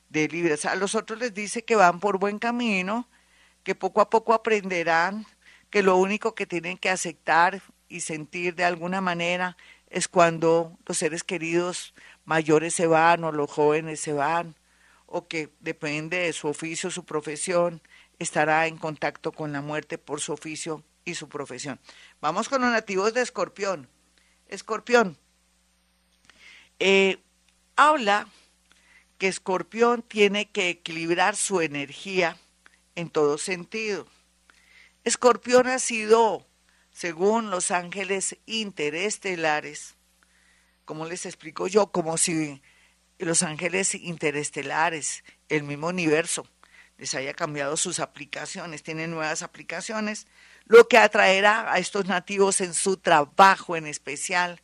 de 0.10 0.28
libres. 0.28 0.66
A 0.66 0.76
los 0.76 0.96
otros 0.96 1.20
les 1.20 1.34
dice 1.34 1.64
que 1.64 1.76
van 1.76 2.00
por 2.00 2.20
buen 2.20 2.40
camino, 2.40 3.08
que 3.64 3.76
poco 3.76 4.02
a 4.02 4.10
poco 4.10 4.34
aprenderán, 4.34 5.26
que 5.70 5.84
lo 5.84 5.98
único 5.98 6.36
que 6.36 6.46
tienen 6.46 6.78
que 6.78 6.90
aceptar 6.90 7.62
y 7.90 8.02
sentir 8.02 8.56
de 8.56 8.64
alguna 8.64 9.02
manera 9.02 9.58
es 9.90 10.08
cuando 10.08 10.78
los 10.86 10.98
seres 10.98 11.24
queridos 11.24 11.94
mayores 12.26 12.74
se 12.74 12.88
van 12.88 13.24
o 13.24 13.32
los 13.32 13.50
jóvenes 13.50 14.00
se 14.00 14.14
van, 14.14 14.56
o 15.08 15.28
que 15.28 15.50
depende 15.60 16.18
de 16.18 16.34
su 16.34 16.48
oficio, 16.48 16.92
su 16.92 17.06
profesión, 17.06 17.82
estará 18.20 18.68
en 18.68 18.78
contacto 18.78 19.32
con 19.32 19.52
la 19.54 19.62
muerte 19.62 19.98
por 19.98 20.22
su 20.22 20.34
oficio 20.34 20.84
y 21.06 21.16
su 21.16 21.30
profesión. 21.30 21.80
Vamos 22.22 22.50
con 22.50 22.62
los 22.62 22.72
nativos 22.72 23.14
de 23.14 23.22
Escorpión. 23.22 23.90
Escorpión. 24.48 25.18
Eh, 26.80 27.18
habla 27.76 28.28
que 29.18 29.28
Escorpión 29.28 30.04
tiene 30.04 30.50
que 30.52 30.70
equilibrar 30.70 31.36
su 31.36 31.62
energía 31.62 32.38
en 32.96 33.10
todo 33.10 33.38
sentido. 33.38 34.08
Escorpión 35.06 35.68
ha 35.68 35.80
sido, 35.80 36.46
según 36.92 37.50
los 37.50 37.72
ángeles 37.72 38.38
interestelares, 38.46 39.96
como 40.84 41.06
les 41.06 41.26
explico 41.26 41.68
yo, 41.68 41.92
como 41.92 42.18
si 42.18 42.62
los 43.20 43.44
ángeles 43.44 43.96
interestelares, 43.96 45.24
el 45.50 45.64
mismo 45.64 45.88
universo, 45.88 46.48
les 46.98 47.14
haya 47.16 47.34
cambiado 47.34 47.78
sus 47.78 48.00
aplicaciones, 48.00 48.84
tienen 48.84 49.12
nuevas 49.12 49.44
aplicaciones 49.44 50.28
lo 50.68 50.88
que 50.88 50.98
atraerá 50.98 51.72
a 51.72 51.80
estos 51.80 52.06
nativos 52.06 52.60
en 52.62 52.74
su 52.74 52.98
trabajo 52.98 53.76
en 53.76 53.88
especial 53.88 54.62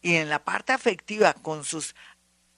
y 0.00 0.14
en 0.14 0.28
la 0.30 0.44
parte 0.44 0.72
afectiva 0.72 1.34
con 1.34 1.64
sus 1.64 1.94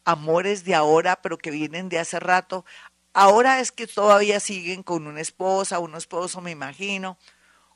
amores 0.05 0.65
de 0.65 0.75
ahora, 0.75 1.21
pero 1.21 1.39
que 1.39 1.51
vienen 1.51 1.89
de 1.89 1.99
hace 1.99 2.21
rato. 2.21 2.65
Ahora 3.13 3.61
es 3.61 3.73
que 3.73 3.87
todavía 3.87 4.39
siguen 4.39 4.83
con 4.83 5.07
una 5.07 5.21
esposa, 5.21 5.81
un 5.81 5.95
esposo, 5.97 6.41
me 6.41 6.53
imagino, 6.53 7.19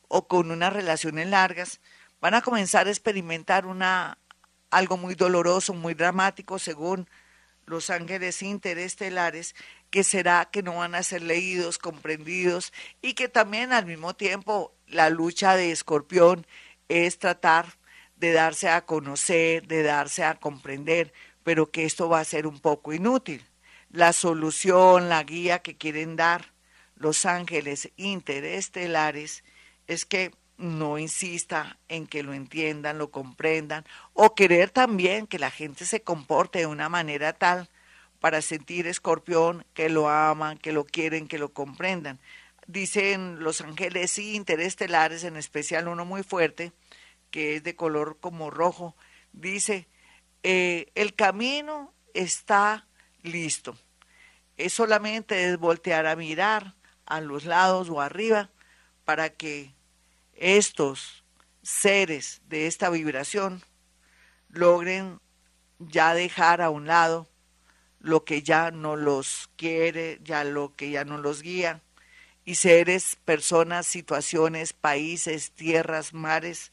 o 0.07 0.29
con 0.29 0.51
unas 0.51 0.73
relaciones 0.73 1.27
largas. 1.27 1.81
Van 2.21 2.35
a 2.35 2.43
comenzar 2.43 2.87
a 2.87 2.91
experimentar 2.91 3.67
una 3.67 4.19
algo 4.71 4.97
muy 4.99 5.15
doloroso, 5.15 5.75
muy 5.75 5.95
dramático, 5.95 6.59
según 6.59 7.09
los 7.69 7.91
ángeles 7.91 8.43
interestelares, 8.43 9.55
que 9.91 10.05
será 10.05 10.49
que 10.51 10.63
no 10.63 10.77
van 10.77 10.95
a 10.95 11.03
ser 11.03 11.23
leídos, 11.23 11.79
comprendidos 11.79 12.73
y 13.03 13.15
que 13.15 13.29
también 13.29 13.73
al 13.73 13.87
mismo 13.87 14.15
tiempo 14.15 14.75
la 14.87 15.11
lucha 15.11 15.57
de 15.57 15.71
escorpión 15.71 16.47
es 16.89 17.19
tratar 17.19 17.79
de 18.17 18.33
darse 18.33 18.69
a 18.69 18.85
conocer, 18.85 19.67
de 19.67 19.83
darse 19.83 20.25
a 20.25 20.35
comprender, 20.35 21.13
pero 21.45 21.71
que 21.71 21.85
esto 21.85 22.09
va 22.09 22.21
a 22.21 22.25
ser 22.25 22.47
un 22.47 22.59
poco 22.59 22.93
inútil. 22.93 23.45
La 23.91 24.13
solución, 24.13 25.09
la 25.09 25.23
guía 25.23 25.61
que 25.61 25.77
quieren 25.77 26.17
dar 26.17 26.53
los 26.97 27.25
ángeles 27.25 27.91
interestelares 27.97 29.45
es 29.87 30.05
que 30.05 30.33
no 30.59 30.99
insista 30.99 31.79
en 31.89 32.07
que 32.07 32.23
lo 32.23 32.35
entiendan, 32.35 32.99
lo 32.99 33.11
comprendan, 33.11 33.85
o 34.13 34.35
querer 34.35 34.71
también 34.71 35.27
que 35.27 35.39
la 35.39 35.51
gente 35.51 35.87
se 35.87 36.03
comporte 36.03 36.59
de 36.59 36.67
una 36.67 36.89
manera 36.89 37.33
tal 37.33 37.69
para 38.21 38.43
sentir 38.43 38.89
escorpión 38.89 39.65
que 39.73 39.89
lo 39.89 40.09
aman, 40.09 40.59
que 40.59 40.73
lo 40.73 40.85
quieren, 40.85 41.29
que 41.29 41.39
lo 41.39 41.53
comprendan. 41.53 42.19
Dicen 42.67 43.39
los 43.41 43.61
ángeles 43.61 44.19
interestelares, 44.19 45.25
en 45.25 45.37
especial 45.37 45.89
uno 45.89 46.05
muy 46.05 46.25
fuerte, 46.25 46.73
que 47.31 47.57
es 47.57 47.63
de 47.63 47.77
color 47.77 48.19
como 48.21 48.51
rojo, 48.51 48.97
dice, 49.33 49.87
eh, 50.43 50.91
el 50.97 51.15
camino 51.15 51.95
está 52.15 52.87
listo. 53.23 53.79
Es 54.57 54.73
solamente 54.73 55.57
voltear 55.57 56.07
a 56.07 56.17
mirar 56.17 56.75
a 57.07 57.21
los 57.21 57.45
lados 57.45 57.89
o 57.91 58.01
arriba 58.01 58.51
para 59.05 59.31
que 59.31 59.73
estos 60.39 61.25
seres 61.63 62.41
de 62.47 62.67
esta 62.67 62.91
vibración 62.91 63.63
logren 64.49 65.21
ya 65.79 66.15
dejar 66.15 66.63
a 66.63 66.71
un 66.71 66.87
lado 66.87 67.29
lo 68.01 68.25
que 68.25 68.43
ya 68.43 68.71
no 68.71 68.97
los 68.97 69.51
quiere, 69.57 70.19
ya 70.23 70.45
lo 70.45 70.75
que 70.75 70.91
ya 70.91 71.05
no 71.05 71.19
los 71.19 71.43
guía, 71.43 71.83
y 72.45 72.55
seres, 72.55 73.19
personas, 73.25 73.87
situaciones, 73.87 74.73
países, 74.73 75.53
tierras, 75.53 76.15
mares, 76.15 76.73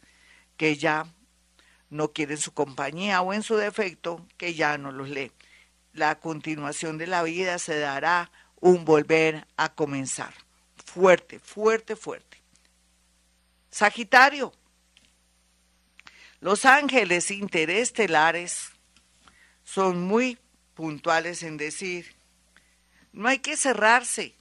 que 0.55 0.77
ya 0.77 1.07
no 1.89 2.13
quieren 2.13 2.38
su 2.38 2.53
compañía 2.53 3.22
o 3.22 3.34
en 3.34 3.43
su 3.43 3.57
defecto, 3.57 4.25
que 4.38 4.53
ya 4.53 4.77
no 4.77 4.91
los 4.91 5.10
lee. 5.10 5.31
La 5.91 6.19
continuación 6.19 6.98
de 6.98 7.07
la 7.07 7.24
vida 7.24 7.57
se 7.60 7.77
dará 7.79 8.31
un 8.62 8.86
volver 8.86 9.48
a 9.57 9.74
comenzar. 9.74 10.34
Fuerte, 10.86 11.39
fuerte, 11.39 11.95
fuerte. 11.95 12.44
Sagitario. 13.75 14.53
Los 16.39 16.63
ángeles 16.63 17.29
interestelares 17.29 18.70
son 19.65 20.01
muy 20.01 20.38
puntuales 20.75 21.44
en 21.44 21.58
decir, 21.58 22.15
no 23.12 23.27
hay 23.27 23.39
que 23.39 23.58
cerrarse 23.58 24.34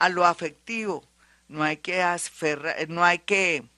a 0.00 0.08
lo 0.08 0.26
afectivo, 0.26 1.04
no 1.46 1.62
hay 1.62 1.76
que, 1.76 2.04
no 2.88 3.04
hay 3.04 3.20
que 3.20 3.68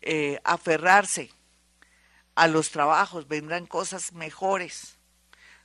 eh, 0.00 0.40
aferrarse 0.44 1.30
a 2.36 2.46
los 2.46 2.70
trabajos, 2.70 3.28
vendrán 3.28 3.66
cosas 3.66 4.14
mejores, 4.14 4.96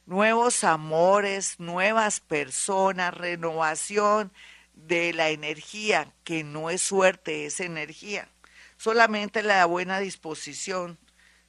nuevos 0.06 0.66
amores, 0.66 1.58
nuevas 1.58 2.20
personas, 2.20 3.14
renovación 3.14 4.34
de 4.76 5.14
la 5.14 5.30
energía, 5.30 6.14
que 6.24 6.44
no 6.44 6.70
es 6.70 6.82
suerte, 6.82 7.46
es 7.46 7.60
energía. 7.60 8.30
Solamente 8.78 9.42
la 9.42 9.66
buena 9.66 10.00
disposición 10.00 11.00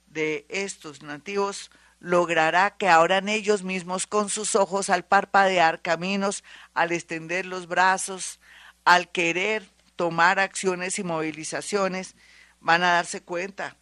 de 0.07 0.47
estos 0.49 1.03
nativos 1.03 1.71
logrará 1.99 2.77
que 2.77 2.89
abran 2.89 3.29
ellos 3.29 3.63
mismos 3.63 4.07
con 4.07 4.29
sus 4.29 4.55
ojos 4.55 4.91
al 4.91 5.05
parpadear 5.05 5.83
caminos, 5.83 6.45
al 6.75 6.93
extender 6.93 7.47
los 7.47 7.67
brazos, 7.67 8.39
al 8.85 9.11
querer 9.11 9.69
tomar 9.97 10.39
acciones 10.39 10.99
y 10.99 11.05
movilizaciones, 11.05 12.15
van 12.61 12.83
a 12.83 12.93
darse 12.93 13.23
cuenta 13.23 13.77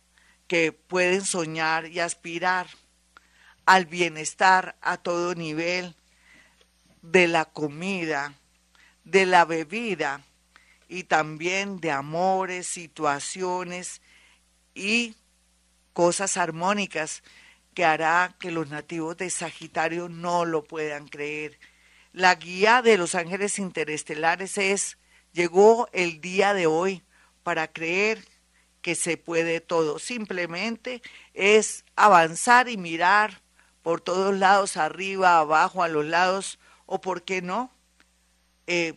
que 0.47 0.73
pueden 0.73 1.25
soñar 1.25 1.87
y 1.87 2.01
aspirar 2.01 2.67
al 3.67 3.87
bienestar 3.87 4.77
a 4.81 4.97
todo 4.97 5.35
nivel 5.35 5.95
de 7.03 7.29
la 7.29 7.45
comida, 7.45 8.35
de 9.05 9.27
la 9.27 9.45
bebida 9.45 10.23
y 10.89 11.05
también 11.05 11.81
de 11.81 11.91
amores, 11.91 12.67
situaciones 12.67 14.01
y 14.75 15.15
cosas 15.93 16.37
armónicas 16.37 17.23
que 17.75 17.85
hará 17.85 18.35
que 18.39 18.51
los 18.51 18.69
nativos 18.71 19.17
de 19.17 19.31
Sagitario 19.31 20.09
no 20.09 20.45
lo 20.45 20.65
puedan 20.65 21.09
creer. 21.09 21.59
La 22.13 22.35
guía 22.37 22.83
de 22.83 22.97
los 22.97 23.15
ángeles 23.15 23.59
interestelares 23.59 24.57
es, 24.59 24.99
llegó 25.33 25.89
el 25.93 26.21
día 26.21 26.55
de 26.55 26.67
hoy 26.67 27.03
para 27.43 27.73
creer 27.73 28.25
que 28.81 28.95
se 28.95 29.17
puede 29.17 29.61
todo. 29.61 29.99
Simplemente 29.99 31.03
es 31.33 31.85
avanzar 31.97 32.69
y 32.69 32.77
mirar 32.77 33.41
por 33.83 34.01
todos 34.01 34.35
lados, 34.37 34.77
arriba, 34.77 35.39
abajo, 35.39 35.83
a 35.83 35.89
los 35.89 36.05
lados, 36.05 36.59
o 36.87 37.01
por 37.01 37.23
qué 37.23 37.43
no, 37.43 37.71
eh, 38.67 38.95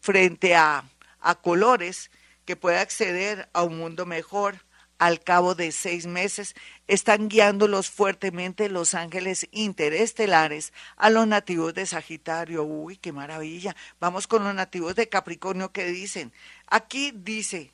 frente 0.00 0.54
a, 0.54 0.84
a 1.20 1.34
colores 1.36 2.10
que 2.44 2.56
pueda 2.56 2.80
acceder 2.80 3.48
a 3.52 3.62
un 3.62 3.78
mundo 3.78 4.06
mejor 4.06 4.60
al 4.98 5.22
cabo 5.22 5.54
de 5.54 5.70
seis 5.70 6.06
meses, 6.06 6.54
están 6.88 7.28
guiándolos 7.28 7.88
fuertemente 7.88 8.68
los 8.68 8.94
ángeles 8.94 9.46
interestelares 9.52 10.72
a 10.96 11.08
los 11.08 11.26
nativos 11.26 11.72
de 11.74 11.86
Sagitario. 11.86 12.64
Uy, 12.64 12.96
qué 12.96 13.12
maravilla. 13.12 13.76
Vamos 14.00 14.26
con 14.26 14.44
los 14.44 14.54
nativos 14.54 14.96
de 14.96 15.08
Capricornio 15.08 15.72
que 15.72 15.86
dicen. 15.86 16.32
Aquí 16.66 17.12
dice, 17.14 17.72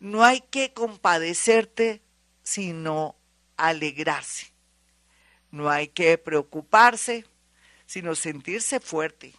no 0.00 0.24
hay 0.24 0.40
que 0.40 0.72
compadecerte, 0.72 2.00
sino 2.42 3.14
alegrarse. 3.58 4.52
No 5.50 5.68
hay 5.68 5.88
que 5.88 6.16
preocuparse, 6.16 7.26
sino 7.84 8.14
sentirse 8.14 8.80
fuerte. 8.80 9.34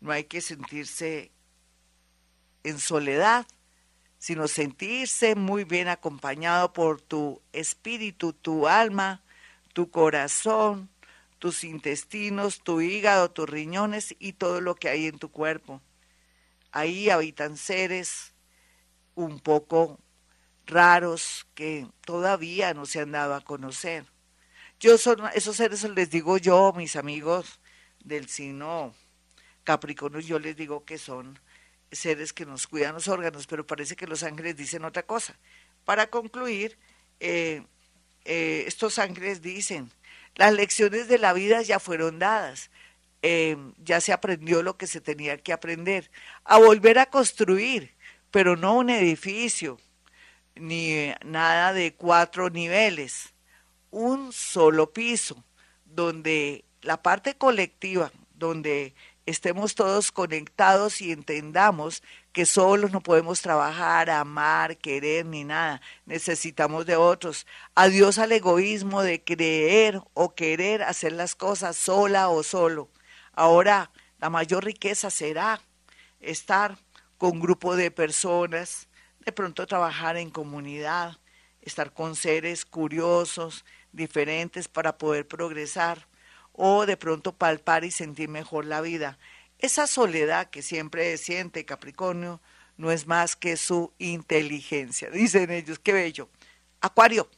No 0.00 0.12
hay 0.12 0.24
que 0.24 0.40
sentirse 0.40 1.32
en 2.62 2.78
soledad, 2.78 3.46
sino 4.18 4.48
sentirse 4.48 5.34
muy 5.34 5.64
bien 5.64 5.88
acompañado 5.88 6.72
por 6.72 7.00
tu 7.00 7.40
espíritu, 7.52 8.32
tu 8.32 8.66
alma, 8.66 9.22
tu 9.72 9.90
corazón, 9.90 10.90
tus 11.38 11.64
intestinos, 11.64 12.60
tu 12.62 12.80
hígado, 12.80 13.30
tus 13.30 13.48
riñones 13.48 14.14
y 14.18 14.32
todo 14.32 14.60
lo 14.60 14.74
que 14.74 14.88
hay 14.88 15.06
en 15.06 15.18
tu 15.18 15.30
cuerpo. 15.30 15.80
Ahí 16.72 17.10
habitan 17.10 17.56
seres 17.56 18.34
un 19.14 19.40
poco 19.40 19.98
raros 20.66 21.46
que 21.54 21.86
todavía 22.04 22.74
no 22.74 22.86
se 22.86 23.00
han 23.00 23.12
dado 23.12 23.34
a 23.34 23.40
conocer. 23.40 24.04
Yo 24.80 24.98
son 24.98 25.20
esos 25.34 25.56
seres 25.56 25.82
les 25.84 26.10
digo 26.10 26.38
yo, 26.38 26.72
mis 26.76 26.96
amigos 26.96 27.60
del 28.04 28.28
signo 28.28 28.94
Capricornio, 29.68 30.20
yo 30.20 30.38
les 30.38 30.56
digo 30.56 30.86
que 30.86 30.96
son 30.96 31.38
seres 31.92 32.32
que 32.32 32.46
nos 32.46 32.66
cuidan 32.66 32.94
los 32.94 33.06
órganos, 33.06 33.46
pero 33.46 33.66
parece 33.66 33.96
que 33.96 34.06
los 34.06 34.22
ángeles 34.22 34.56
dicen 34.56 34.82
otra 34.82 35.02
cosa. 35.02 35.36
Para 35.84 36.06
concluir, 36.06 36.78
eh, 37.20 37.62
eh, 38.24 38.64
estos 38.66 38.98
ángeles 38.98 39.42
dicen, 39.42 39.90
las 40.36 40.54
lecciones 40.54 41.06
de 41.06 41.18
la 41.18 41.34
vida 41.34 41.60
ya 41.60 41.78
fueron 41.80 42.18
dadas, 42.18 42.70
eh, 43.20 43.58
ya 43.76 44.00
se 44.00 44.14
aprendió 44.14 44.62
lo 44.62 44.78
que 44.78 44.86
se 44.86 45.02
tenía 45.02 45.36
que 45.36 45.52
aprender, 45.52 46.10
a 46.44 46.56
volver 46.56 46.98
a 46.98 47.10
construir, 47.10 47.92
pero 48.30 48.56
no 48.56 48.74
un 48.74 48.88
edificio, 48.88 49.78
ni 50.54 51.12
nada 51.26 51.74
de 51.74 51.92
cuatro 51.92 52.48
niveles, 52.48 53.34
un 53.90 54.32
solo 54.32 54.94
piso, 54.94 55.44
donde 55.84 56.64
la 56.80 57.02
parte 57.02 57.36
colectiva, 57.36 58.10
donde 58.38 58.94
estemos 59.30 59.74
todos 59.74 60.10
conectados 60.10 61.00
y 61.02 61.12
entendamos 61.12 62.02
que 62.32 62.46
solos 62.46 62.92
no 62.92 63.02
podemos 63.02 63.42
trabajar, 63.42 64.08
amar, 64.08 64.78
querer 64.78 65.26
ni 65.26 65.44
nada. 65.44 65.82
Necesitamos 66.06 66.86
de 66.86 66.96
otros. 66.96 67.46
Adiós 67.74 68.18
al 68.18 68.32
egoísmo 68.32 69.02
de 69.02 69.22
creer 69.22 70.00
o 70.14 70.34
querer 70.34 70.82
hacer 70.82 71.12
las 71.12 71.34
cosas 71.34 71.76
sola 71.76 72.30
o 72.30 72.42
solo. 72.42 72.88
Ahora 73.32 73.90
la 74.18 74.30
mayor 74.30 74.64
riqueza 74.64 75.10
será 75.10 75.60
estar 76.20 76.78
con 77.18 77.32
un 77.32 77.40
grupo 77.40 77.76
de 77.76 77.90
personas, 77.90 78.88
de 79.24 79.32
pronto 79.32 79.66
trabajar 79.66 80.16
en 80.16 80.30
comunidad, 80.30 81.18
estar 81.60 81.92
con 81.92 82.16
seres 82.16 82.64
curiosos, 82.64 83.64
diferentes 83.92 84.68
para 84.68 84.96
poder 84.96 85.28
progresar 85.28 86.06
o 86.60 86.86
de 86.86 86.96
pronto 86.96 87.32
palpar 87.32 87.84
y 87.84 87.92
sentir 87.92 88.28
mejor 88.28 88.64
la 88.66 88.80
vida. 88.80 89.16
Esa 89.60 89.86
soledad 89.86 90.50
que 90.50 90.60
siempre 90.60 91.16
siente 91.16 91.64
Capricornio 91.64 92.40
no 92.76 92.90
es 92.90 93.06
más 93.06 93.36
que 93.36 93.56
su 93.56 93.92
inteligencia. 93.98 95.08
Dicen 95.12 95.50
ellos, 95.50 95.78
qué 95.78 95.92
bello. 95.92 96.28
Acuario. 96.80 97.28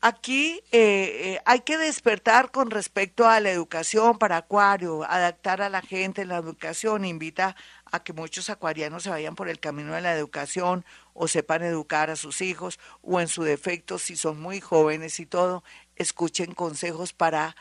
Aquí 0.00 0.62
eh, 0.70 1.34
eh, 1.34 1.40
hay 1.44 1.62
que 1.62 1.76
despertar 1.76 2.52
con 2.52 2.70
respecto 2.70 3.26
a 3.26 3.40
la 3.40 3.50
educación 3.50 4.16
para 4.16 4.36
Acuario, 4.36 5.02
adaptar 5.02 5.60
a 5.60 5.68
la 5.68 5.82
gente 5.82 6.22
en 6.22 6.28
la 6.28 6.36
educación, 6.36 7.04
invita 7.04 7.56
a 7.84 8.04
que 8.04 8.12
muchos 8.12 8.48
acuarianos 8.48 9.02
se 9.02 9.10
vayan 9.10 9.34
por 9.34 9.48
el 9.48 9.58
camino 9.58 9.94
de 9.94 10.00
la 10.00 10.14
educación 10.14 10.84
o 11.14 11.26
sepan 11.26 11.64
educar 11.64 12.10
a 12.10 12.16
sus 12.16 12.42
hijos 12.42 12.78
o 13.02 13.20
en 13.20 13.26
su 13.26 13.42
defecto, 13.42 13.98
si 13.98 14.16
son 14.16 14.40
muy 14.40 14.60
jóvenes 14.60 15.18
y 15.18 15.26
todo, 15.26 15.64
escuchen 15.98 16.54
consejos 16.54 17.12
para 17.12 17.56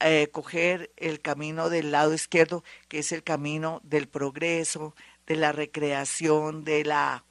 eh, 0.00 0.28
coger 0.32 0.92
el 0.96 1.20
camino 1.20 1.68
del 1.68 1.92
lado 1.92 2.14
izquierdo, 2.14 2.64
que 2.88 3.00
es 3.00 3.12
el 3.12 3.22
camino 3.22 3.80
del 3.84 4.08
progreso, 4.08 4.94
de 5.26 5.36
la 5.36 5.52
recreación, 5.52 6.64
de 6.64 6.84
la, 6.84 7.24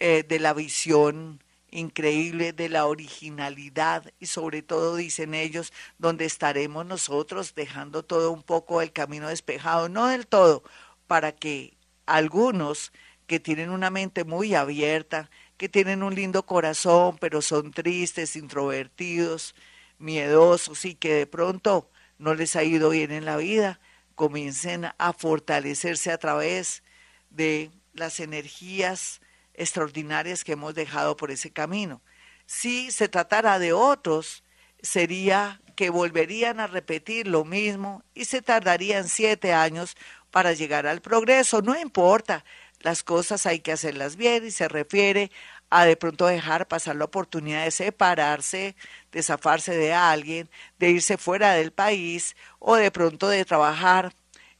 eh, 0.00 0.24
de 0.28 0.40
la 0.40 0.52
visión 0.52 1.42
increíble, 1.70 2.52
de 2.52 2.68
la 2.68 2.86
originalidad 2.86 4.12
y 4.18 4.26
sobre 4.26 4.62
todo, 4.62 4.96
dicen 4.96 5.34
ellos, 5.34 5.72
donde 5.98 6.24
estaremos 6.24 6.86
nosotros 6.86 7.54
dejando 7.54 8.04
todo 8.04 8.32
un 8.32 8.42
poco 8.42 8.82
el 8.82 8.92
camino 8.92 9.28
despejado, 9.28 9.88
no 9.88 10.06
del 10.08 10.26
todo, 10.26 10.62
para 11.06 11.32
que 11.32 11.76
algunos 12.06 12.92
que 13.26 13.38
tienen 13.38 13.70
una 13.70 13.90
mente 13.90 14.24
muy 14.24 14.54
abierta, 14.54 15.30
que 15.56 15.68
tienen 15.68 16.02
un 16.02 16.14
lindo 16.14 16.44
corazón, 16.46 17.18
pero 17.20 17.42
son 17.42 17.72
tristes, 17.72 18.36
introvertidos, 18.36 19.54
miedosos 19.98 20.84
y 20.84 20.94
que 20.94 21.14
de 21.14 21.26
pronto 21.26 21.90
no 22.18 22.34
les 22.34 22.56
ha 22.56 22.64
ido 22.64 22.90
bien 22.90 23.12
en 23.12 23.24
la 23.24 23.36
vida, 23.36 23.80
comiencen 24.14 24.86
a 24.96 25.12
fortalecerse 25.12 26.10
a 26.10 26.18
través 26.18 26.82
de 27.30 27.70
las 27.92 28.20
energías 28.20 29.20
extraordinarias 29.54 30.44
que 30.44 30.52
hemos 30.52 30.74
dejado 30.74 31.16
por 31.16 31.30
ese 31.30 31.52
camino. 31.52 32.02
Si 32.46 32.90
se 32.90 33.08
tratara 33.08 33.58
de 33.58 33.72
otros, 33.72 34.42
sería 34.82 35.60
que 35.76 35.90
volverían 35.90 36.60
a 36.60 36.66
repetir 36.66 37.28
lo 37.28 37.44
mismo 37.44 38.02
y 38.14 38.24
se 38.24 38.42
tardarían 38.42 39.08
siete 39.08 39.52
años 39.52 39.96
para 40.30 40.52
llegar 40.52 40.86
al 40.86 41.00
progreso. 41.00 41.62
No 41.62 41.78
importa, 41.78 42.44
las 42.80 43.02
cosas 43.02 43.46
hay 43.46 43.60
que 43.60 43.72
hacerlas 43.72 44.16
bien 44.16 44.46
y 44.46 44.50
se 44.50 44.68
refiere 44.68 45.30
a 45.70 45.84
de 45.84 45.96
pronto 45.96 46.26
dejar 46.26 46.66
pasar 46.66 46.96
la 46.96 47.04
oportunidad 47.04 47.64
de 47.64 47.70
separarse, 47.70 48.74
de 49.12 49.22
zafarse 49.22 49.76
de 49.76 49.92
alguien, 49.92 50.48
de 50.78 50.90
irse 50.90 51.16
fuera 51.18 51.52
del 51.52 51.72
país 51.72 52.36
o 52.58 52.76
de 52.76 52.90
pronto 52.90 53.28
de 53.28 53.44
trabajar 53.44 54.14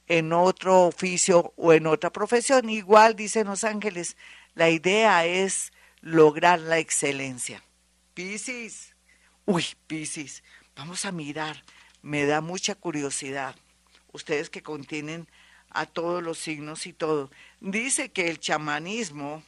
en 0.07 0.33
otro 0.33 0.87
oficio 0.87 1.53
o 1.57 1.73
en 1.73 1.87
otra 1.87 2.11
profesión. 2.11 2.69
Igual, 2.69 3.17
dicen 3.17 3.47
los 3.47 3.65
ángeles, 3.65 4.17
la 4.55 4.71
idea 4.71 5.25
es 5.25 5.73
lograr 6.01 6.61
la 6.61 6.79
excelencia. 6.79 7.63
Piscis, 8.15 8.95
uy, 9.45 9.65
Piscis, 9.87 10.43
vamos 10.75 11.05
a 11.05 11.13
mirar, 11.13 11.63
me 12.03 12.27
da 12.27 12.41
mucha 12.41 12.75
curiosidad. 12.75 13.55
Ustedes 14.13 14.51
que 14.51 14.63
contienen 14.63 15.29
a 15.71 15.87
todos 15.87 16.23
los 16.23 16.39
signos 16.39 16.87
y 16.87 16.93
todo. 16.93 17.31
Dice 17.61 18.11
que 18.11 18.29
el 18.29 18.41
chamanismo 18.41 19.43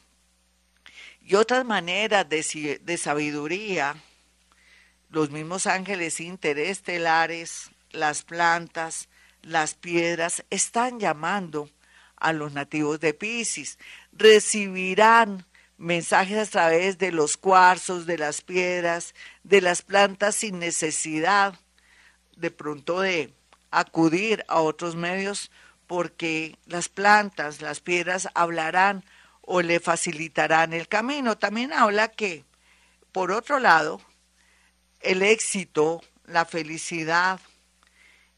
y 1.23 1.35
otras 1.35 1.65
maneras 1.65 2.27
de, 2.27 2.81
de 2.83 2.97
sabiduría, 2.97 3.95
los 5.09 5.29
mismos 5.29 5.67
ángeles 5.67 6.19
interestelares, 6.19 7.71
las 7.91 8.23
plantas, 8.23 9.09
las 9.41 9.75
piedras, 9.75 10.43
están 10.49 10.99
llamando 10.99 11.69
a 12.15 12.33
los 12.33 12.53
nativos 12.53 12.99
de 12.99 13.13
Pisces. 13.13 13.77
Recibirán 14.13 15.45
mensajes 15.77 16.37
a 16.37 16.51
través 16.51 16.97
de 16.97 17.11
los 17.11 17.37
cuarzos, 17.37 18.05
de 18.05 18.17
las 18.17 18.41
piedras, 18.41 19.13
de 19.43 19.61
las 19.61 19.81
plantas 19.81 20.35
sin 20.35 20.59
necesidad 20.59 21.59
de 22.35 22.51
pronto 22.51 23.01
de 23.01 23.33
acudir 23.69 24.43
a 24.47 24.59
otros 24.59 24.95
medios 24.95 25.51
porque 25.87 26.57
las 26.65 26.89
plantas, 26.89 27.61
las 27.61 27.79
piedras 27.79 28.29
hablarán 28.33 29.03
o 29.41 29.61
le 29.61 29.79
facilitarán 29.79 30.73
el 30.73 30.87
camino. 30.87 31.37
También 31.37 31.73
habla 31.73 32.09
que, 32.09 32.45
por 33.11 33.31
otro 33.31 33.59
lado, 33.59 34.01
el 35.01 35.21
éxito, 35.21 36.01
la 36.25 36.45
felicidad, 36.45 37.39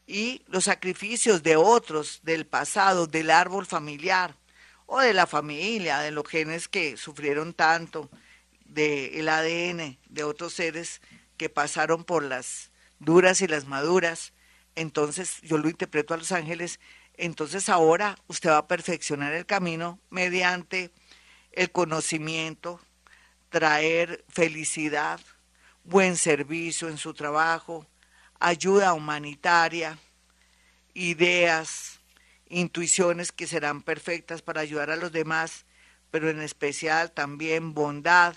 y 0.06 0.42
los 0.48 0.64
sacrificios 0.64 1.42
de 1.42 1.56
otros 1.56 2.20
del 2.22 2.46
pasado, 2.46 3.06
del 3.06 3.30
árbol 3.30 3.66
familiar 3.66 4.36
o 4.86 5.00
de 5.00 5.14
la 5.14 5.26
familia, 5.26 5.98
de 6.00 6.10
los 6.10 6.26
genes 6.28 6.68
que 6.68 6.96
sufrieron 6.96 7.54
tanto, 7.54 8.10
del 8.64 9.28
ADN 9.28 9.98
de 10.08 10.24
otros 10.24 10.54
seres 10.54 11.00
que 11.36 11.48
pasaron 11.48 12.04
por 12.04 12.22
las 12.22 12.70
duras 12.98 13.40
y 13.40 13.46
las 13.46 13.66
maduras. 13.66 14.32
Entonces 14.74 15.40
yo 15.42 15.58
lo 15.58 15.68
interpreto 15.68 16.12
a 16.12 16.18
los 16.18 16.32
ángeles. 16.32 16.80
Entonces 17.16 17.68
ahora 17.68 18.18
usted 18.26 18.50
va 18.50 18.58
a 18.58 18.68
perfeccionar 18.68 19.32
el 19.32 19.46
camino 19.46 20.00
mediante 20.10 20.90
el 21.52 21.70
conocimiento, 21.70 22.80
traer 23.50 24.24
felicidad, 24.28 25.20
buen 25.84 26.16
servicio 26.16 26.88
en 26.88 26.98
su 26.98 27.14
trabajo, 27.14 27.86
ayuda 28.40 28.94
humanitaria, 28.94 29.98
ideas, 30.92 32.00
intuiciones 32.48 33.32
que 33.32 33.46
serán 33.46 33.82
perfectas 33.82 34.42
para 34.42 34.60
ayudar 34.60 34.90
a 34.90 34.96
los 34.96 35.12
demás, 35.12 35.66
pero 36.10 36.30
en 36.30 36.40
especial 36.40 37.12
también 37.12 37.74
bondad 37.74 38.34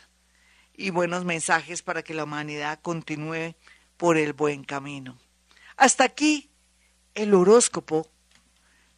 y 0.76 0.92
buenos 0.92 1.26
mensajes 1.26 1.82
para 1.82 2.04
que 2.04 2.14
la 2.14 2.26
humanidad 2.26 2.80
continúe 2.82 3.56
por 3.98 4.18
el 4.18 4.34
buen 4.34 4.64
camino. 4.64 5.18
Hasta 5.76 6.04
aquí 6.04 6.52
el 7.16 7.34
horóscopo 7.34 8.08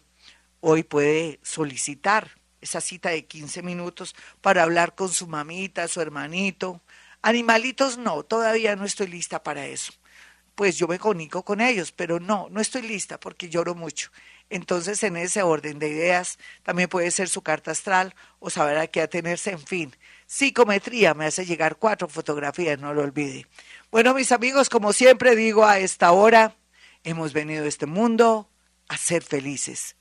hoy 0.60 0.82
puede 0.82 1.38
solicitar 1.42 2.41
esa 2.62 2.80
cita 2.80 3.10
de 3.10 3.26
15 3.26 3.62
minutos 3.62 4.14
para 4.40 4.62
hablar 4.62 4.94
con 4.94 5.10
su 5.10 5.26
mamita, 5.26 5.88
su 5.88 6.00
hermanito. 6.00 6.80
Animalitos 7.20 7.98
no, 7.98 8.22
todavía 8.22 8.74
no 8.76 8.84
estoy 8.86 9.08
lista 9.08 9.42
para 9.42 9.66
eso. 9.66 9.92
Pues 10.54 10.76
yo 10.78 10.86
me 10.86 10.98
comunico 10.98 11.44
con 11.44 11.60
ellos, 11.60 11.92
pero 11.92 12.20
no, 12.20 12.48
no 12.50 12.60
estoy 12.60 12.82
lista 12.82 13.18
porque 13.18 13.48
lloro 13.48 13.74
mucho. 13.74 14.10
Entonces, 14.48 15.02
en 15.02 15.16
ese 15.16 15.42
orden 15.42 15.78
de 15.78 15.88
ideas, 15.88 16.38
también 16.62 16.88
puede 16.88 17.10
ser 17.10 17.28
su 17.28 17.42
carta 17.42 17.70
astral 17.70 18.14
o 18.38 18.50
saber 18.50 18.76
a 18.76 18.86
qué 18.86 19.00
atenerse, 19.00 19.50
en 19.50 19.66
fin. 19.66 19.96
Psicometría 20.26 21.14
me 21.14 21.24
hace 21.24 21.46
llegar 21.46 21.76
cuatro 21.76 22.06
fotografías, 22.06 22.78
no 22.78 22.92
lo 22.92 23.02
olvide. 23.02 23.46
Bueno, 23.90 24.12
mis 24.12 24.30
amigos, 24.30 24.68
como 24.68 24.92
siempre 24.92 25.36
digo 25.36 25.64
a 25.64 25.78
esta 25.78 26.12
hora, 26.12 26.54
hemos 27.02 27.32
venido 27.32 27.64
a 27.64 27.68
este 27.68 27.86
mundo 27.86 28.50
a 28.88 28.98
ser 28.98 29.22
felices. 29.22 29.96